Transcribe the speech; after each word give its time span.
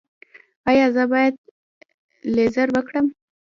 ایا 0.69 0.85
زه 0.95 1.03
باید 1.11 1.35
لیزر 2.35 2.67
وکړم؟ 2.71 3.05